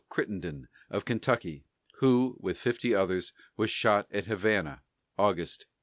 [0.09, 1.63] Crittenden, of Kentucky,
[1.99, 4.81] who, with fifty others, was shot at Havana,
[5.15, 5.67] August 16.